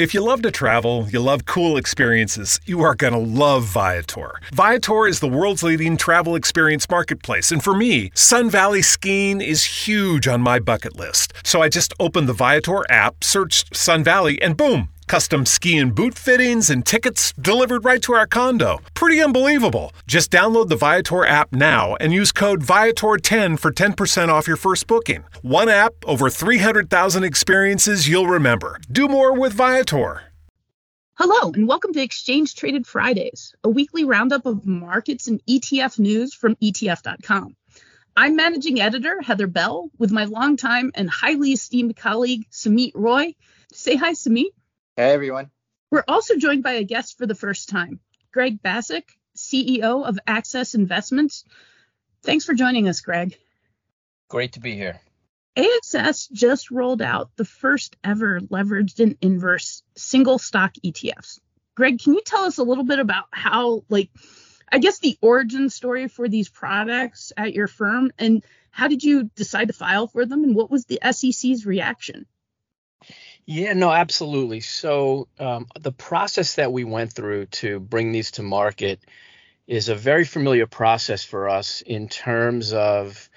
[0.00, 4.40] If you love to travel, you love cool experiences, you are going to love Viator.
[4.50, 9.62] Viator is the world's leading travel experience marketplace, and for me, Sun Valley skiing is
[9.62, 11.34] huge on my bucket list.
[11.44, 14.88] So I just opened the Viator app, searched Sun Valley, and boom!
[15.10, 18.78] Custom ski and boot fittings and tickets delivered right to our condo.
[18.94, 19.92] Pretty unbelievable.
[20.06, 24.86] Just download the Viator app now and use code Viator10 for 10% off your first
[24.86, 25.24] booking.
[25.42, 28.78] One app, over 300,000 experiences you'll remember.
[28.88, 30.22] Do more with Viator.
[31.14, 36.34] Hello, and welcome to Exchange Traded Fridays, a weekly roundup of markets and ETF news
[36.34, 37.56] from ETF.com.
[38.16, 43.34] I'm managing editor Heather Bell with my longtime and highly esteemed colleague Sumit Roy.
[43.72, 44.50] Say hi, Sumit.
[45.00, 45.50] Hey, everyone.
[45.90, 48.00] We're also joined by a guest for the first time,
[48.34, 49.04] Greg Bassuk,
[49.34, 51.46] CEO of AXS Investments.
[52.22, 53.34] Thanks for joining us, Greg.
[54.28, 55.00] Great to be here.
[55.56, 61.38] AXS just rolled out the first ever leveraged and inverse single stock ETFs.
[61.74, 64.10] Greg, can you tell us a little bit about how, like,
[64.70, 69.30] I guess the origin story for these products at your firm and how did you
[69.34, 72.26] decide to file for them and what was the SEC's reaction?
[73.46, 74.60] Yeah, no, absolutely.
[74.60, 79.00] So um, the process that we went through to bring these to market
[79.66, 83.28] is a very familiar process for us in terms of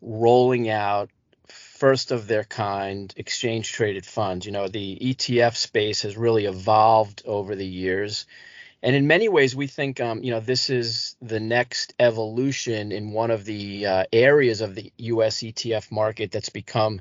[0.00, 1.10] rolling out
[1.48, 4.46] first of their kind exchange traded funds.
[4.46, 8.26] You know, the ETF space has really evolved over the years.
[8.82, 13.12] And in many ways, we think, um, you know, this is the next evolution in
[13.12, 17.00] one of the uh, areas of the US ETF market that's become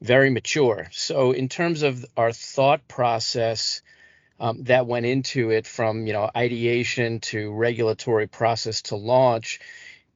[0.00, 0.88] very mature.
[0.92, 3.82] So in terms of our thought process
[4.38, 9.60] um, that went into it, from you know ideation to regulatory process to launch,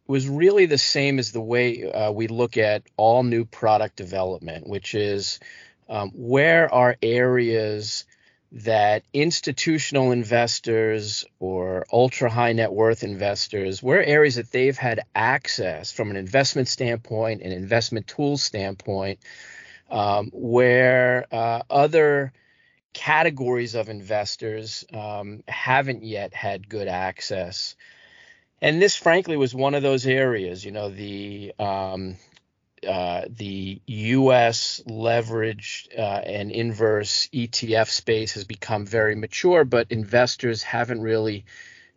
[0.07, 4.67] was really the same as the way uh, we look at all new product development,
[4.67, 5.41] which is
[5.89, 8.05] um, where are areas
[8.53, 15.91] that institutional investors or ultra high net worth investors, where areas that they've had access
[15.91, 19.19] from an investment standpoint, an investment tool standpoint,
[19.91, 22.33] um, where uh, other
[22.93, 27.77] categories of investors um, haven't yet had good access.
[28.63, 30.65] And this, frankly, was one of those areas.
[30.65, 32.17] You know, the um,
[32.87, 34.83] uh, the U.S.
[34.87, 41.45] leveraged uh, and inverse ETF space has become very mature, but investors haven't really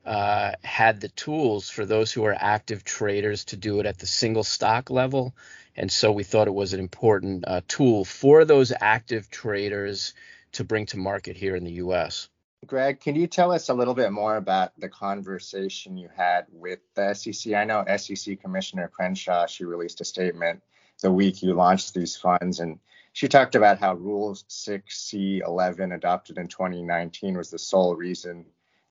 [0.05, 4.05] uh, had the tools for those who are active traders to do it at the
[4.05, 5.35] single stock level
[5.77, 10.13] and so we thought it was an important uh, tool for those active traders
[10.53, 12.29] to bring to market here in the US.
[12.65, 16.79] Greg, can you tell us a little bit more about the conversation you had with
[16.95, 17.53] the SEC?
[17.53, 20.61] I know SEC Commissioner Crenshaw, she released a statement
[21.01, 22.79] the week you launched these funds, and
[23.13, 28.45] she talked about how Rule 6C11 adopted in 2019 was the sole reason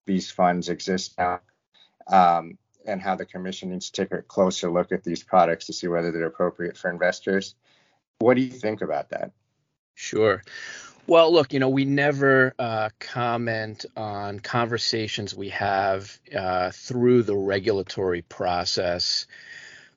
[0.05, 1.41] these funds exist now.
[2.07, 5.73] Um, and how the commission needs to take a closer look at these products to
[5.73, 7.55] see whether they're appropriate for investors.
[8.19, 9.33] What do you think about that?
[9.95, 10.43] Sure.
[11.07, 17.37] Well, look, you know, we never uh, comment on conversations we have uh, through the
[17.37, 19.27] regulatory process.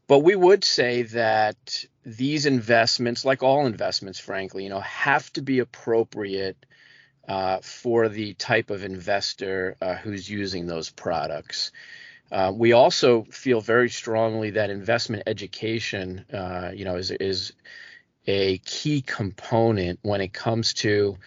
[0.08, 5.42] But we would say that these investments, like all investments, frankly, you know, have to
[5.42, 6.66] be appropriate
[7.28, 11.72] uh, for the type of investor uh, who's using those products.
[12.32, 17.54] Uh, we also feel very strongly that investment education, uh, you know, is is
[18.28, 21.18] a key component when it comes to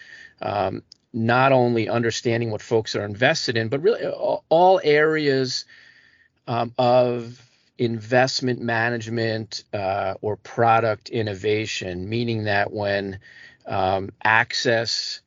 [0.41, 0.83] um,
[1.13, 5.65] not only understanding what folks are invested in, but really all, areas
[6.47, 7.41] um, of
[7.79, 13.19] investment management uh, or product innovation, meaning that when
[13.67, 15.21] um, access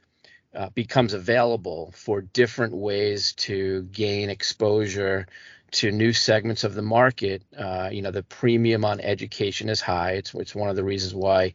[0.55, 5.27] uh, becomes available for different ways to gain exposure
[5.75, 7.43] to new segments of the market.
[7.57, 10.11] Uh, you know, the premium on education is high.
[10.11, 11.53] It's it's one of the reasons why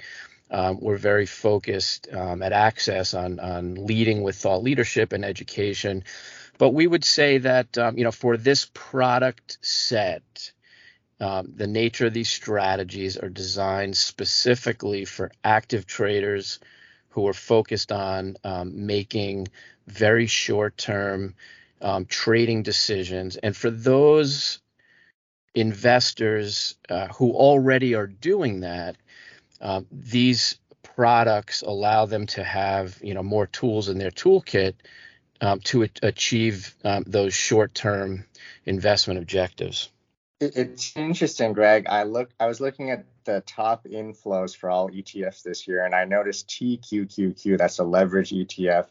[0.50, 6.04] um, we're very focused um, at AXS on on leading with thought leadership and education.
[6.58, 10.52] But we would say that um, you know for this product set,
[11.18, 16.60] um, the nature of these strategies are designed specifically for active traders
[17.10, 19.48] who are focused on um, making
[19.86, 21.34] very short term
[21.80, 23.36] um, trading decisions.
[23.36, 24.60] And for those
[25.54, 28.96] investors uh, who already are doing that,
[29.60, 34.74] uh, these products allow them to have you know more tools in their toolkit
[35.40, 38.24] um, to a- achieve um, those short-term
[38.64, 39.90] investment objectives.
[40.40, 41.86] It's interesting, Greg.
[41.86, 42.30] I look.
[42.40, 46.48] I was looking at the top inflows for all ETFs this year, and I noticed
[46.48, 47.58] TQQQ.
[47.58, 48.86] That's a leverage ETF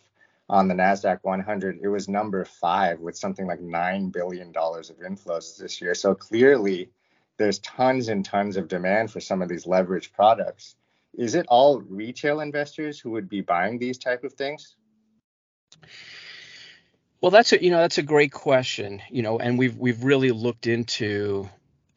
[0.50, 5.58] on the NASDAQ 100, it was number five with something like $9 billion of inflows
[5.58, 5.94] this year.
[5.94, 6.90] So clearly,
[7.38, 10.76] there's tons and tons of demand for some of these leverage products.
[11.14, 14.76] Is it all retail investors who would be buying these type of things?
[17.22, 19.02] Well, that's a you know that's a great question.
[19.10, 21.50] You know, and we've we've really looked into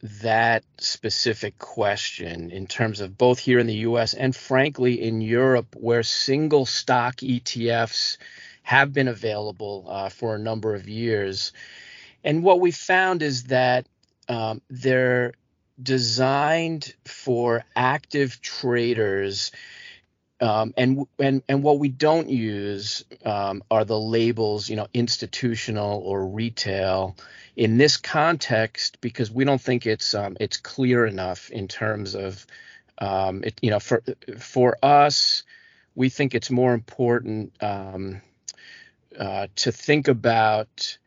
[0.03, 5.75] that specific question in terms of both here in the US and frankly in Europe,
[5.79, 8.17] where single stock ETFs
[8.63, 11.53] have been available uh, for a number of years.
[12.21, 13.87] And what we found is that
[14.27, 15.33] um, they're
[15.81, 19.51] designed for active traders.
[20.41, 26.01] Um, and and and what we don't use um, are the labels, you know, institutional
[26.01, 27.15] or retail
[27.55, 32.45] in this context because we don't think it's um, it's clear enough in terms of
[32.97, 34.03] um, it, you know for
[34.39, 35.43] for us
[35.95, 38.21] we think it's more important um,
[39.19, 40.97] uh, to think about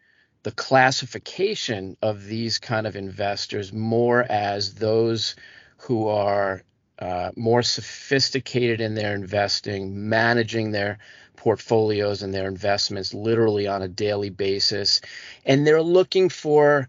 [0.45, 5.35] the classification of these kind of investors more as those
[5.79, 6.63] who are
[7.01, 10.99] uh, more sophisticated in their investing, managing their
[11.37, 15.01] portfolios and their investments literally on a daily basis.
[15.45, 16.89] And they're looking for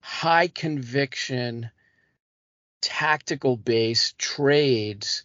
[0.00, 1.70] high conviction,
[2.80, 5.24] tactical based trades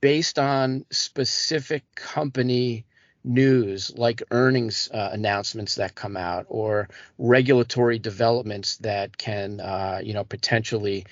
[0.00, 2.84] based on specific company
[3.24, 6.88] news like earnings uh, announcements that come out or
[7.18, 11.04] regulatory developments that can uh, you know potentially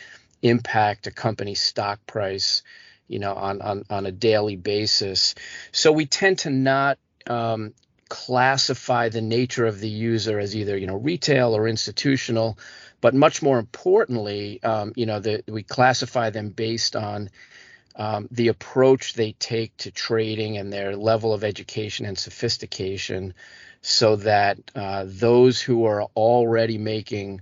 [0.43, 2.63] impact a company's stock price
[3.09, 5.35] you know, on, on, on a daily basis.
[5.73, 7.75] So we tend to not um,
[8.09, 12.59] classify the nature of the user as either, you know, retail or institutional,
[13.01, 17.31] but much more importantly, um, you know, we classify them based on
[17.97, 23.35] um, the approach they take to trading and their level of education and sophistication
[23.81, 27.41] so that uh, those who are already making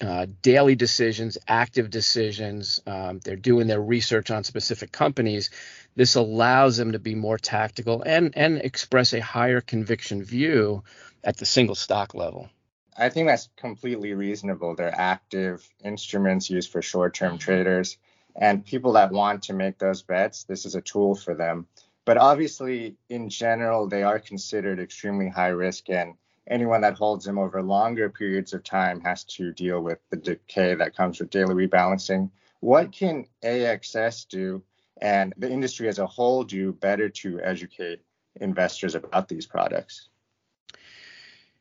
[0.00, 2.80] uh, daily decisions, active decisions.
[2.86, 5.50] Um, they're doing their research on specific companies.
[5.94, 10.82] This allows them to be more tactical and and express a higher conviction view
[11.22, 12.48] at the single stock level.
[12.96, 14.74] I think that's completely reasonable.
[14.74, 17.96] They're active instruments used for short-term traders
[18.36, 20.44] and people that want to make those bets.
[20.44, 21.66] This is a tool for them.
[22.04, 26.14] But obviously, in general, they are considered extremely high risk and
[26.48, 30.74] anyone that holds them over longer periods of time has to deal with the decay
[30.74, 32.30] that comes with daily rebalancing.
[32.60, 34.62] What can AXS do
[35.00, 38.00] and the industry as a whole do better to educate
[38.40, 40.08] investors about these products?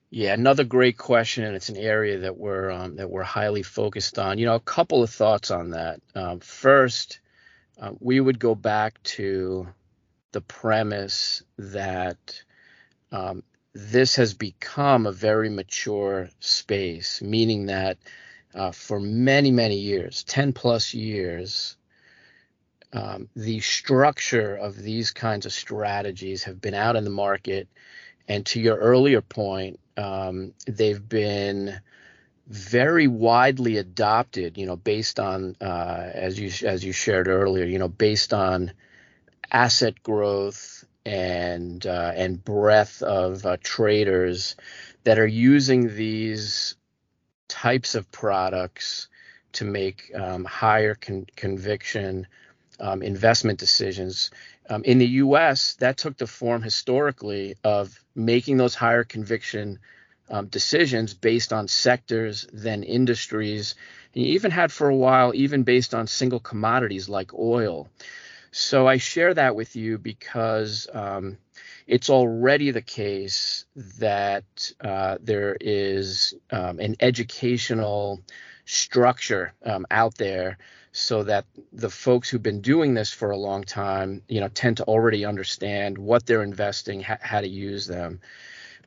[0.10, 4.20] Yeah, another great question, and it's an area that we're um, that we're highly focused
[4.20, 4.38] on.
[4.38, 6.02] You know, a couple of thoughts on that.
[6.14, 7.20] Um, first,
[7.82, 9.68] uh, we would go back to
[10.32, 12.44] the premise that
[13.12, 13.42] um,
[13.74, 17.98] this has become a very mature space, meaning that
[18.54, 21.76] uh, for many, many years, 10 plus years,
[22.94, 27.68] um, the structure of these kinds of strategies have been out in the market.
[28.28, 31.80] And to your earlier point, um, they've been
[32.48, 37.80] very widely adopted, you know, based on, uh, as you as you shared earlier, you
[37.80, 38.72] know, based on
[39.52, 44.56] asset growth, and uh, and breadth of uh, traders
[45.04, 46.76] that are using these
[47.48, 49.08] types of products
[49.54, 52.28] to make um, higher con- conviction
[52.80, 54.32] um, investment decisions.
[54.70, 59.80] Um, in the U.S., that took the form historically of making those higher conviction
[60.30, 63.76] um, decisions based on sectors, then industries,
[64.16, 67.90] and you even had for a while even based on single commodities like oil.
[68.56, 71.40] So I share that with you because um,
[71.88, 73.66] it's already the case
[73.98, 78.22] that uh, there is um, an educational
[78.66, 80.60] structure um, out there
[80.92, 84.78] so that the folks who've been doing this for a long time, you know, tend
[84.78, 88.22] to already understand what they're investing, ha- how to use them.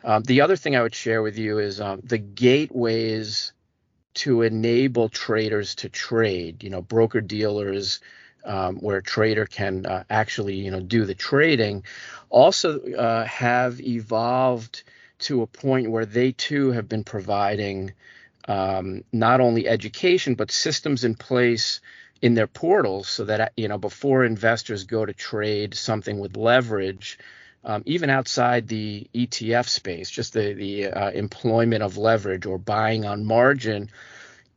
[0.04, 3.52] Um, the other thing I would share with you is um, the gateways
[4.14, 7.98] to enable traders to trade, you know, broker dealers,
[8.46, 11.84] um, where a trader can uh, actually you know do the trading
[12.30, 14.82] also uh, have evolved
[15.18, 17.92] to a point where they too have been providing
[18.48, 21.80] um, not only education but systems in place
[22.22, 27.18] in their portals so that you know before investors go to trade something with leverage
[27.66, 33.04] um, even outside the ETF space, just the the uh, employment of leverage or buying
[33.04, 33.90] on margin,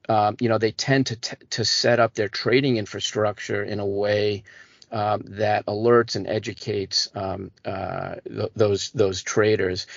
[0.09, 3.85] um, you know, they tend to t- to set up their trading infrastructure in a
[3.85, 4.43] way
[4.91, 9.87] um, that alerts and educates um, uh, th- those those traders.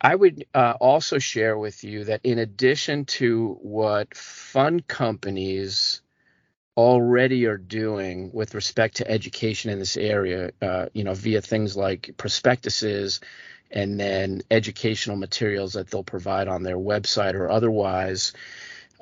[0.00, 6.02] I would uh, also share with you that in addition to what fund companies
[6.76, 11.76] already are doing with respect to education in this area, uh, you know, via things
[11.76, 13.20] like prospectuses
[13.70, 18.32] and then educational materials that they'll provide on their website or otherwise.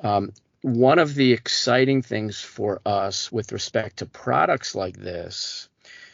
[0.05, 5.67] Um, one of the exciting things for us with respect to products like this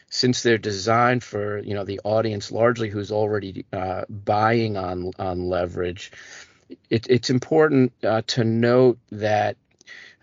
[0.10, 5.50] since they're designed for you know the audience largely who's already uh, buying on on
[5.50, 6.12] leverage,
[6.90, 9.58] it, it's important uh, to note that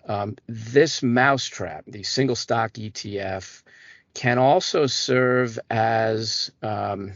[0.06, 3.62] um, this mousetrap, the single stock ETF,
[4.14, 7.12] can also serve as um,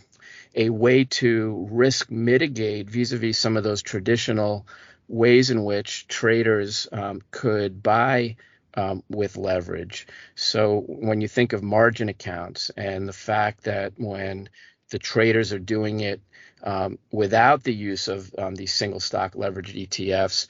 [0.54, 4.66] a way to risk mitigate vis-a-vis some of those traditional
[5.12, 8.36] ways in which traders um, could buy
[8.74, 10.06] um, with leverage.
[10.34, 14.48] So when you think of margin accounts and the fact that when
[14.90, 16.20] the traders are doing it
[16.62, 20.46] um, without the use of um, these single stock leveraged ETFs,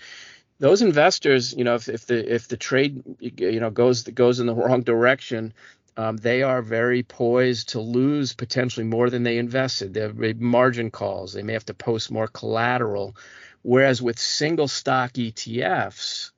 [0.61, 4.47] those investors, you know, if, if the if the trade you know goes goes in
[4.47, 5.52] the wrong direction,
[5.97, 9.92] um, they are very poised to lose potentially more than they invested.
[9.92, 11.33] There may margin calls.
[11.33, 13.16] They may have to post more collateral.
[13.62, 16.33] Whereas with single stock ETFs,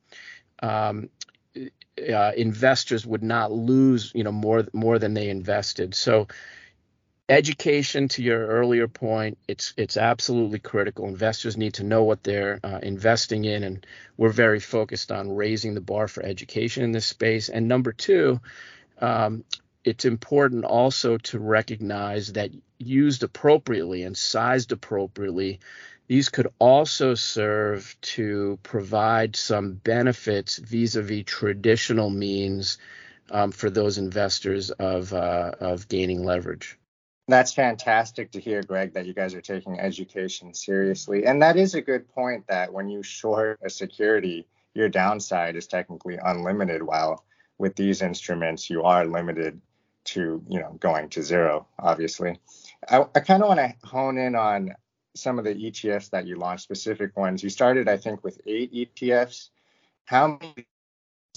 [0.62, 1.09] um,
[1.57, 5.95] uh, investors would not lose, you know, more more than they invested.
[5.95, 6.28] So,
[7.28, 11.07] education, to your earlier point, it's it's absolutely critical.
[11.07, 15.75] Investors need to know what they're uh, investing in, and we're very focused on raising
[15.75, 17.49] the bar for education in this space.
[17.49, 18.40] And number two,
[19.00, 19.45] um,
[19.85, 22.50] it's important also to recognize that
[22.87, 25.61] used appropriately and sized appropriately,
[26.07, 32.79] these could also serve to provide some benefits vis-a-vis traditional means
[33.31, 36.79] um, for those investors of uh, of gaining leverage.
[37.26, 41.25] That's fantastic to hear, Greg, that you guys are taking education seriously.
[41.25, 45.67] And that is a good point that when you short a security, your downside is
[45.67, 47.25] technically unlimited, while
[47.57, 49.59] with these instruments, you are limited
[50.05, 52.38] to, you know, going to zero, obviously.
[52.88, 54.75] I, I kind of want to hone in on
[55.14, 57.43] some of the ETFs that you launched, specific ones.
[57.43, 59.50] You started, I think, with eight ETFs.
[60.05, 60.67] How many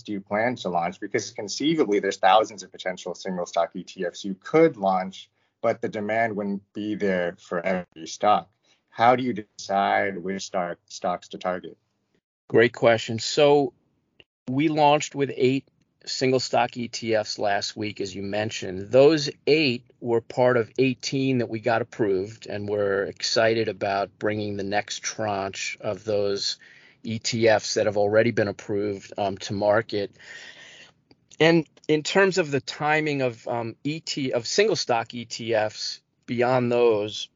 [0.04, 1.00] do you plan to launch?
[1.00, 5.30] Because conceivably, there's thousands of potential single stock ETFs you could launch,
[5.62, 8.50] but the demand wouldn't be there for every stock.
[8.90, 11.78] How do you decide which stock, stocks to target?
[12.48, 13.20] Great question.
[13.20, 13.74] So
[14.50, 15.68] we launched with eight
[16.06, 18.92] single stock ETFs last week, as you mentioned.
[18.92, 24.58] Those eight were part of 18 that we got approved, and we're excited about bringing
[24.58, 26.58] the next tranche of those
[27.04, 30.12] ETFs that have already been approved um, to market.
[31.40, 37.30] And in terms of the timing of um, ET of single stock ETFs beyond those,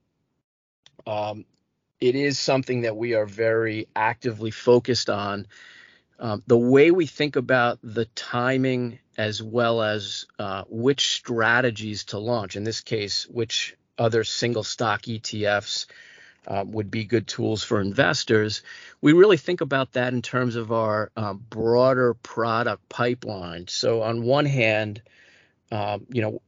[1.08, 1.46] um,
[2.00, 5.48] it is something that we are very actively focused on
[6.22, 12.20] um, the way we think about the timing as well as uh, which strategies to
[12.20, 15.88] launch, in this case, which other single stock ETFs
[16.48, 18.62] uh, would be good tools for investors,
[19.02, 23.68] we really think about that in terms of our um, broader product pipeline.
[23.68, 25.02] So, on one hand,
[25.72, 26.42] um, you know,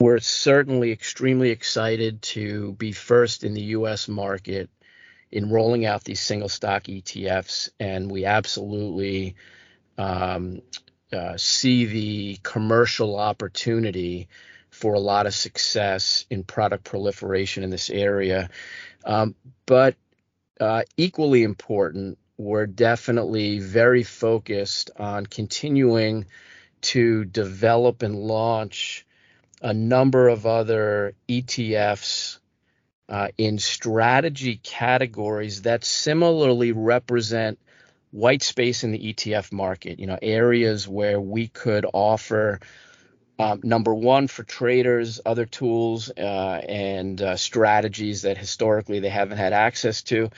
[0.00, 4.70] we're certainly extremely excited to be first in the US market
[5.30, 9.34] in rolling out these single stock ETFs, and we absolutely
[9.96, 10.62] um,
[11.12, 14.28] uh, see the commercial opportunity
[14.70, 18.48] for a lot of success in product proliferation in this area.
[19.04, 19.34] Um,
[19.66, 19.96] but
[20.60, 26.26] uh, equally important, we're definitely very focused on continuing
[26.80, 29.04] to develop and launch
[29.60, 32.38] a number of other ETFs
[33.08, 37.58] uh, in strategy categories that similarly represent
[38.10, 42.60] white space in the ETF market, you know, areas where we could offer
[43.38, 49.38] um, number one for traders, other tools uh, and uh, strategies that historically they haven't
[49.38, 50.30] had access to.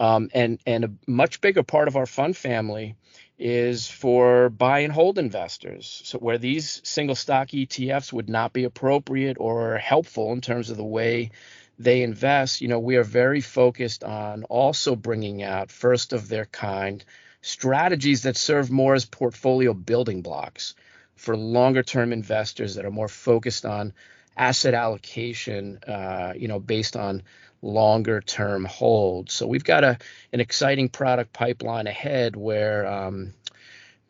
[0.00, 2.94] Um, and, and a much bigger part of our fund family
[3.38, 6.02] is for buy and hold investors.
[6.04, 10.76] So where these single stock ETFs would not be appropriate or helpful in terms of
[10.76, 11.30] the way
[11.78, 16.46] they invest, you know, we are very focused on also bringing out first of their
[16.46, 17.04] kind
[17.40, 20.74] strategies that serve more as portfolio building blocks
[21.14, 23.92] for longer term investors that are more focused on
[24.36, 27.22] asset allocation, uh, you know, based on
[27.62, 29.32] longer term holds.
[29.32, 29.98] So we've got a
[30.32, 33.34] an exciting product pipeline ahead where um,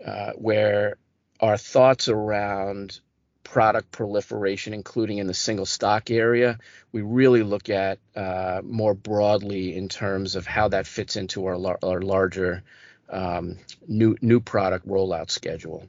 [0.04, 0.96] uh, where
[1.40, 3.00] our thoughts around
[3.50, 6.58] product proliferation, including in the single stock area.
[6.92, 11.78] We really look at uh, more broadly in terms of how that fits into our,
[11.82, 12.62] our larger
[13.08, 15.86] um, new new product rollout schedule.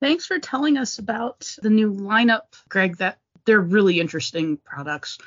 [0.00, 2.98] Thanks for telling us about the new lineup, Greg.
[2.98, 5.18] That they're really interesting products.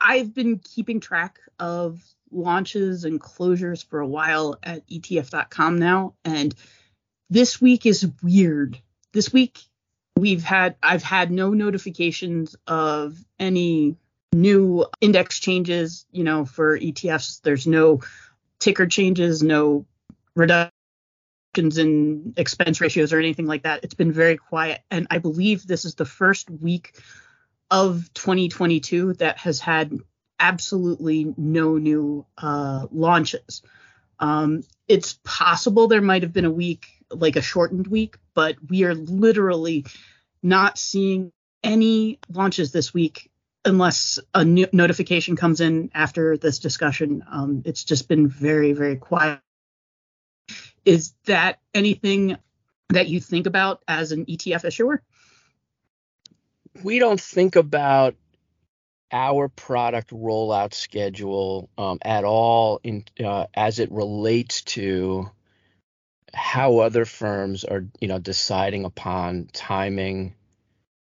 [0.00, 6.54] I've been keeping track of launches and closures for a while at ETF.com now, and
[7.30, 8.80] this week is weird.
[9.12, 9.60] This week
[10.18, 13.96] we've had I've had no notifications of any
[14.32, 17.40] new index changes, you know, for ETFs.
[17.42, 18.00] There's no
[18.58, 19.86] ticker changes, no
[20.34, 20.72] reductions
[21.56, 23.84] in expense ratios or anything like that.
[23.84, 26.96] It's been very quiet and I believe this is the first week
[27.70, 29.92] of 2022 that has had
[30.40, 33.62] absolutely no new uh, launches.
[34.18, 38.84] Um, it's possible there might have been a week, like a shortened week, but we
[38.84, 39.86] are literally
[40.42, 43.30] not seeing any launches this week
[43.64, 47.24] unless a notification comes in after this discussion.
[47.30, 49.40] Um, it's just been very, very quiet.
[50.84, 52.38] Is that anything
[52.90, 55.02] that you think about as an ETF issuer?
[56.82, 58.14] We don't think about
[59.10, 65.30] our product rollout schedule um, at all in uh, as it relates to
[66.38, 70.34] how other firms are you know deciding upon timing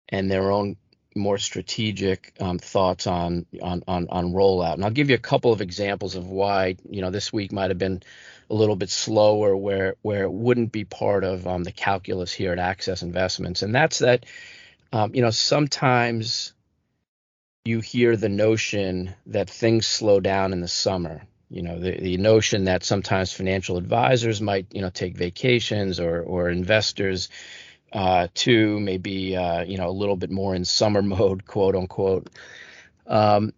[0.09, 0.75] and their own
[1.15, 4.73] more strategic um, thoughts on, on on on rollout.
[4.73, 7.69] And I'll give you a couple of examples of why you know this week might
[7.69, 8.01] have been
[8.49, 12.51] a little bit slower, where where it wouldn't be part of um, the calculus here
[12.53, 14.25] at AXS Investments, and that's that
[14.91, 16.53] um, you know sometimes
[17.65, 21.21] you hear the notion that things slow down in the summer.
[21.49, 26.21] You know, the, the notion that sometimes financial advisors might, you know, take vacations or,
[26.21, 27.29] or investors
[27.91, 32.29] uh, too, maybe, uh, you know, a little bit more in summer mode, quote unquote.
[33.07, 33.53] Um,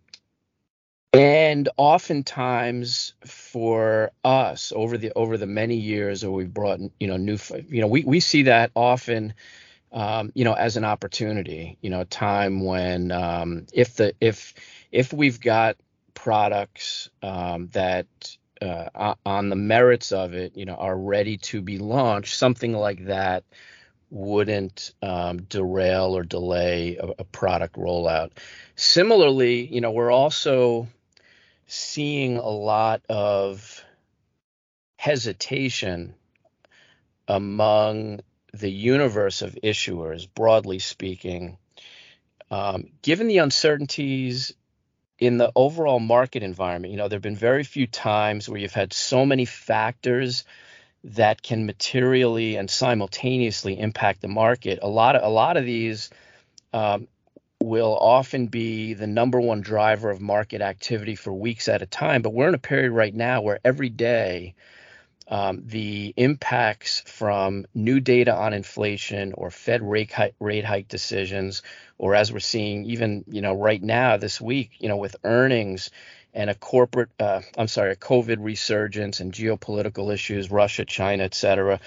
[1.14, 7.18] and oftentimes for us over the over the many years that we've brought you know
[7.18, 9.34] new you know we, we see that often
[9.92, 14.54] um, you know, as an opportunity, you know, a time when um, if the if
[14.92, 15.75] if we've got
[16.14, 18.08] products um, that
[18.62, 23.06] uh, on the merits of it, you know, are ready to be launched, something like
[23.06, 23.44] that
[24.12, 28.32] wouldn't um, derail or delay a, a product rollout.
[28.76, 30.88] Similarly, you know, we're also
[31.66, 33.84] seeing a lot of
[34.98, 36.14] hesitation
[37.28, 38.20] among
[38.54, 41.58] the universe of issuers, broadly speaking,
[42.52, 44.54] um, given the uncertainties
[45.22, 48.74] in the overall market environment, you know, there have been very few times where you've
[48.74, 50.44] had so many factors
[51.03, 54.79] that can materially and simultaneously impact the market.
[54.81, 56.10] A lot of a lot of these
[56.74, 57.07] um,
[57.62, 62.24] will often be the number one driver of market activity for weeks at a time.
[62.24, 64.55] But we're in a period right now where every day
[65.31, 71.63] um, the impacts from new data on inflation or Fed rate hike, rate hike decisions,
[71.98, 75.89] or as we're seeing even you know right now this week, you know with earnings
[76.33, 81.33] and a corporate, uh, I'm sorry, a COVID resurgence and geopolitical issues, Russia, China, et
[81.33, 81.79] cetera.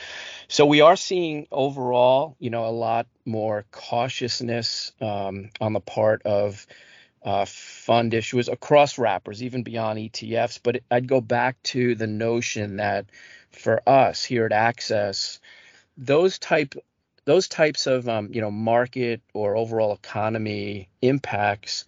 [0.48, 6.22] So we are seeing overall, you know, a lot more cautiousness um, on the part
[6.24, 6.66] of
[7.24, 10.60] uh, fund issuers across wrappers, even beyond ETFs.
[10.62, 13.06] But I'd go back to the notion that
[13.50, 15.38] for us here at AXS,
[15.96, 16.74] those type
[17.24, 21.84] those types of um, you know market or overall economy impacts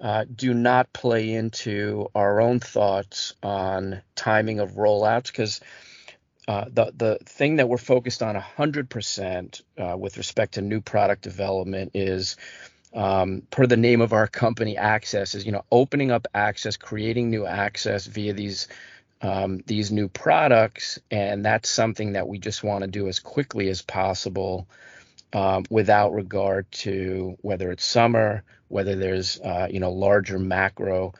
[0.00, 5.60] uh, do not play into our own thoughts on timing of rollouts because
[6.46, 11.22] uh, the the thing that we're focused on 100% uh, with respect to new product
[11.22, 12.36] development is
[12.94, 17.30] um, per the name of our company, AXS is you know opening up access, creating
[17.30, 18.68] new access via these
[19.20, 23.68] um, these new products, and that's something that we just want to do as quickly
[23.68, 24.68] as possible,
[25.32, 31.12] um, without regard to whether it's summer, whether there's uh, you know larger macro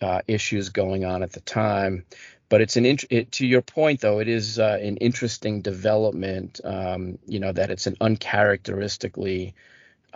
[0.00, 2.04] uh, issues going on at the time.
[2.48, 6.60] But it's an int- it, to your point though, it is uh, an interesting development.
[6.64, 9.54] Um, you know that it's an uncharacteristically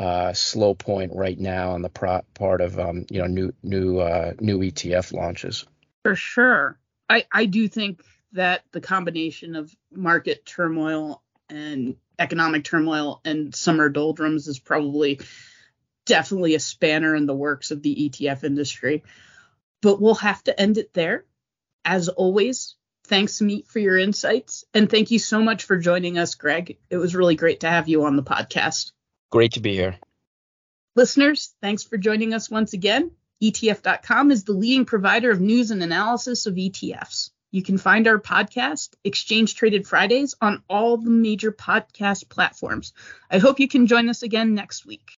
[0.00, 3.98] uh, slow point right now on the pro- part of um, you know new new
[3.98, 5.66] uh, new ETF launches.
[6.02, 13.20] For sure, I I do think that the combination of market turmoil and economic turmoil
[13.26, 15.20] and summer doldrums is probably
[16.06, 19.02] definitely a spanner in the works of the ETF industry.
[19.82, 21.26] But we'll have to end it there.
[21.84, 26.36] As always, thanks Meet for your insights and thank you so much for joining us,
[26.36, 26.78] Greg.
[26.88, 28.92] It was really great to have you on the podcast.
[29.30, 29.96] Great to be here.
[30.96, 33.12] Listeners, thanks for joining us once again.
[33.42, 37.30] ETF.com is the leading provider of news and analysis of ETFs.
[37.52, 42.92] You can find our podcast, Exchange Traded Fridays, on all the major podcast platforms.
[43.30, 45.19] I hope you can join us again next week.